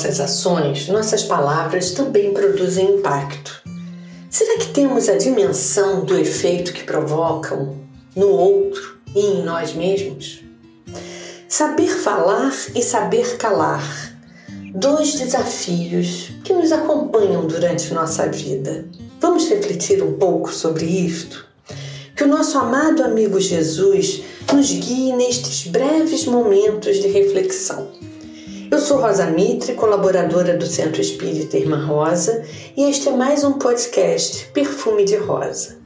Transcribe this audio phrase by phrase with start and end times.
[0.00, 3.62] nossas ações, nossas palavras também produzem impacto.
[4.30, 7.76] Será que temos a dimensão do efeito que provocam
[8.16, 10.42] no outro e em nós mesmos?
[11.46, 13.84] Saber falar e saber calar.
[14.74, 18.86] Dois desafios que nos acompanham durante nossa vida.
[19.20, 21.46] Vamos refletir um pouco sobre isto?
[22.16, 28.09] Que o nosso amado amigo Jesus nos guie nestes breves momentos de reflexão.
[28.70, 32.44] Eu sou Rosa Mitre, colaboradora do Centro Espírita Irmã Rosa,
[32.76, 35.78] e este é mais um podcast Perfume de Rosa.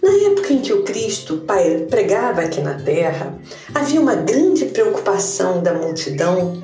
[0.00, 1.44] Na época em que o Cristo
[1.90, 3.36] pregava aqui na Terra,
[3.74, 6.62] havia uma grande preocupação da multidão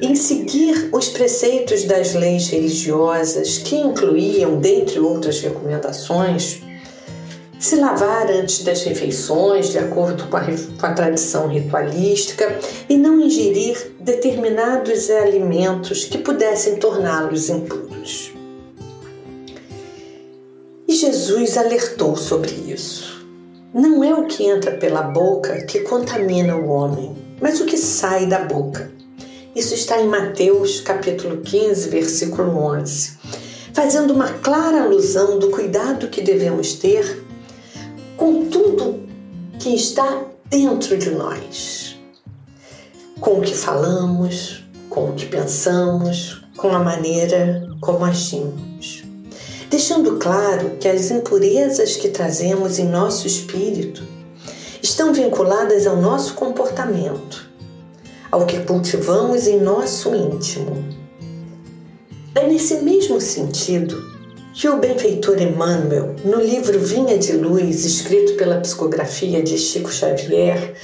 [0.00, 6.62] em seguir os preceitos das leis religiosas, que incluíam, dentre outras recomendações,
[7.60, 12.58] se lavar antes das refeições, de acordo com a, com a, tradição ritualística,
[12.88, 18.32] e não ingerir determinados alimentos que pudessem torná-los impuros.
[20.88, 23.26] E Jesus alertou sobre isso.
[23.74, 28.24] Não é o que entra pela boca que contamina o homem, mas o que sai
[28.26, 28.90] da boca.
[29.54, 33.18] Isso está em Mateus capítulo 15, versículo 11,
[33.74, 37.28] fazendo uma clara alusão do cuidado que devemos ter
[38.20, 39.00] com tudo
[39.58, 41.98] que está dentro de nós,
[43.18, 49.04] com o que falamos, com o que pensamos, com a maneira como agimos.
[49.70, 54.02] Deixando claro que as impurezas que trazemos em nosso espírito
[54.82, 57.48] estão vinculadas ao nosso comportamento,
[58.30, 60.84] ao que cultivamos em nosso íntimo.
[62.34, 64.19] É nesse mesmo sentido
[64.60, 70.74] que o benfeitor Emmanuel, no livro Vinha de Luz, escrito pela psicografia de Chico Xavier,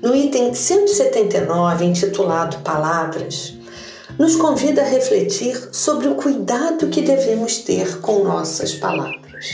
[0.00, 3.52] no item 179, intitulado Palavras,
[4.18, 9.46] nos convida a refletir sobre o cuidado que devemos ter com nossas palavras.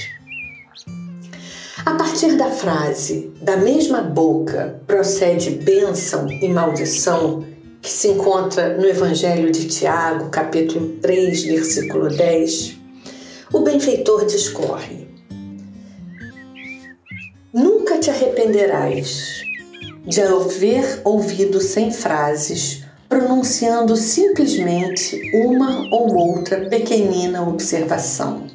[1.84, 7.44] A partir da frase da mesma boca procede bênção e maldição,
[7.80, 12.81] que se encontra no Evangelho de Tiago, capítulo 3, versículo 10,
[13.52, 15.06] o benfeitor discorre:
[17.52, 19.42] Nunca te arrependerás
[20.06, 28.46] de haver ouvido sem frases, pronunciando simplesmente uma ou outra pequenina observação,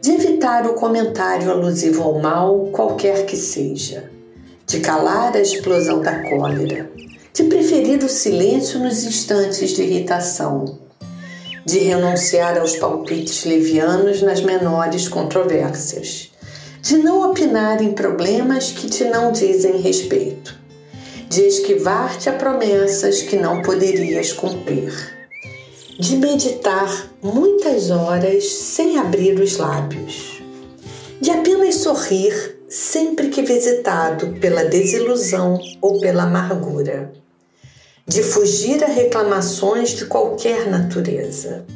[0.00, 4.10] de evitar o comentário alusivo ao mal, qualquer que seja,
[4.66, 6.90] de calar a explosão da cólera,
[7.32, 10.85] de preferir o silêncio nos instantes de irritação
[11.66, 16.30] de renunciar aos palpites levianos nas menores controvérsias,
[16.80, 20.56] de não opinar em problemas que te não dizem respeito,
[21.28, 24.94] de esquivar-te a promessas que não poderias cumprir,
[25.98, 30.40] de meditar muitas horas sem abrir os lábios,
[31.20, 37.25] de apenas sorrir sempre que visitado pela desilusão ou pela amargura
[38.08, 41.66] de fugir a reclamações de qualquer natureza,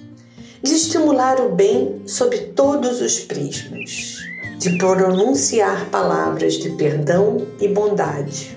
[0.63, 4.19] de estimular o bem sob todos os prismas,
[4.57, 8.57] de pronunciar palavras de perdão e bondade,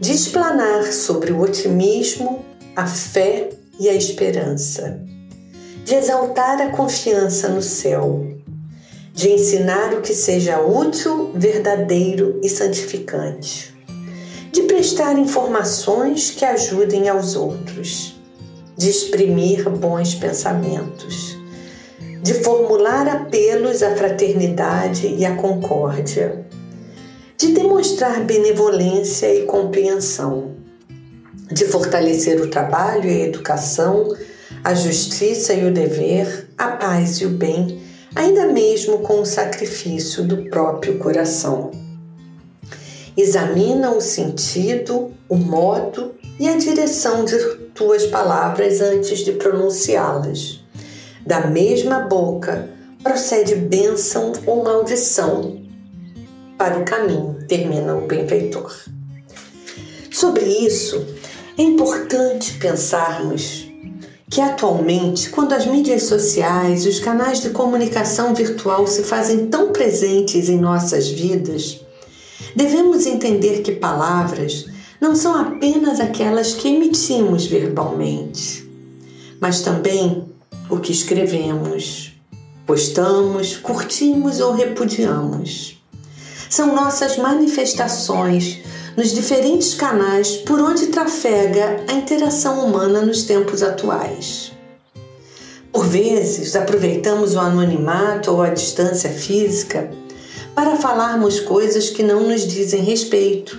[0.00, 2.42] de explanar sobre o otimismo,
[2.74, 5.02] a fé e a esperança,
[5.84, 8.26] de exaltar a confiança no céu,
[9.12, 13.79] de ensinar o que seja útil, verdadeiro e santificante
[14.52, 18.20] de prestar informações que ajudem aos outros,
[18.76, 21.38] de exprimir bons pensamentos,
[22.20, 26.44] de formular apelos à fraternidade e à concórdia,
[27.36, 30.56] de demonstrar benevolência e compreensão,
[31.50, 34.14] de fortalecer o trabalho e a educação,
[34.64, 37.80] a justiça e o dever, a paz e o bem,
[38.16, 41.70] ainda mesmo com o sacrifício do próprio coração
[43.16, 47.38] Examina o sentido, o modo e a direção de
[47.74, 50.60] tuas palavras antes de pronunciá-las.
[51.26, 52.68] Da mesma boca
[53.02, 55.60] procede bênção ou maldição
[56.56, 58.74] para o caminho, termina o benfeitor.
[60.10, 61.06] Sobre isso,
[61.56, 63.66] é importante pensarmos
[64.30, 69.72] que atualmente, quando as mídias sociais e os canais de comunicação virtual se fazem tão
[69.72, 71.80] presentes em nossas vidas,
[72.54, 74.66] Devemos entender que palavras
[75.00, 78.68] não são apenas aquelas que emitimos verbalmente,
[79.40, 80.24] mas também
[80.68, 82.12] o que escrevemos,
[82.66, 85.82] postamos, curtimos ou repudiamos.
[86.48, 88.58] São nossas manifestações
[88.96, 94.52] nos diferentes canais por onde trafega a interação humana nos tempos atuais.
[95.72, 99.90] Por vezes, aproveitamos o anonimato ou a distância física
[100.60, 103.58] para falarmos coisas que não nos dizem respeito,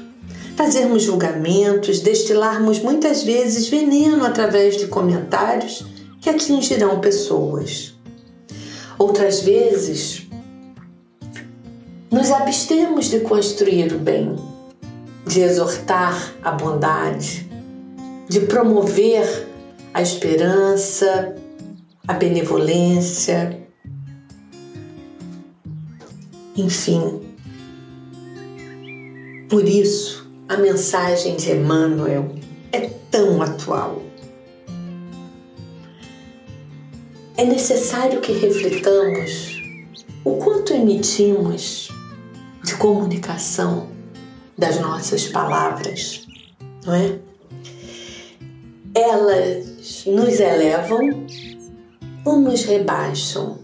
[0.55, 5.83] fazermos julgamentos, destilarmos muitas vezes veneno através de comentários
[6.21, 7.95] que atingirão pessoas.
[8.99, 10.27] Outras vezes,
[12.11, 14.35] nos abstemos de construir o bem,
[15.25, 17.49] de exortar a bondade,
[18.29, 19.47] de promover
[19.91, 21.33] a esperança,
[22.07, 23.59] a benevolência,
[26.55, 27.21] enfim.
[29.49, 32.35] Por isso, a mensagem de Emmanuel
[32.71, 34.01] é tão atual.
[37.37, 39.61] É necessário que reflitamos
[40.23, 41.89] o quanto emitimos
[42.63, 43.87] de comunicação
[44.57, 46.27] das nossas palavras,
[46.85, 47.19] não é?
[48.93, 51.25] Elas nos elevam
[52.23, 53.57] ou nos rebaixam,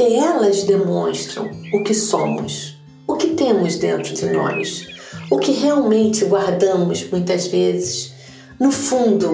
[0.00, 2.74] porque elas demonstram o que somos,
[3.06, 4.88] o que temos dentro de nós,
[5.30, 8.14] o que realmente guardamos muitas vezes
[8.58, 9.28] no fundo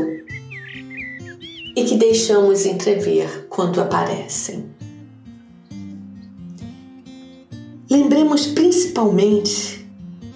[1.76, 4.64] e que deixamos entrever quando aparecem.
[7.88, 9.86] Lembremos principalmente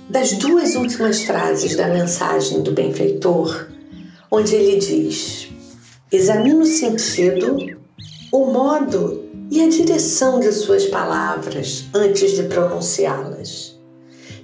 [0.08, 3.66] das duas últimas frases da mensagem do benfeitor,
[4.30, 5.48] onde ele diz:
[6.12, 7.56] examine o sentido,
[8.30, 9.19] o modo
[9.50, 13.78] e a direção de suas palavras antes de pronunciá-las.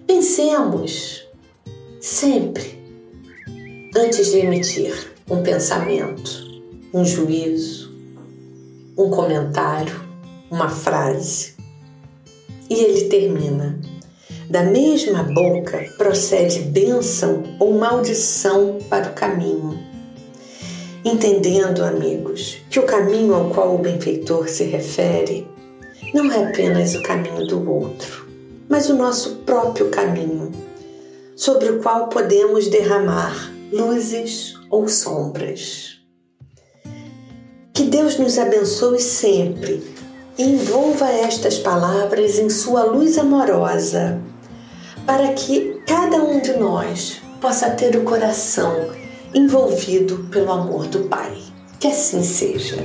[0.06, 1.26] Pensemos
[2.00, 2.82] sempre
[3.96, 6.44] antes de emitir um pensamento,
[6.92, 7.94] um juízo,
[8.98, 10.00] um comentário,
[10.50, 11.54] uma frase.
[12.68, 13.78] E ele termina:
[14.50, 19.85] Da mesma boca procede bênção ou maldição para o caminho.
[21.06, 25.46] Entendendo, amigos, que o caminho ao qual o benfeitor se refere
[26.12, 28.26] não é apenas o caminho do outro,
[28.68, 30.50] mas o nosso próprio caminho,
[31.36, 36.00] sobre o qual podemos derramar luzes ou sombras.
[37.72, 39.80] Que Deus nos abençoe sempre
[40.36, 44.20] envolva estas palavras em sua luz amorosa,
[45.06, 49.05] para que cada um de nós possa ter o coração
[49.36, 51.36] envolvido pelo amor do Pai.
[51.78, 52.76] Que assim seja.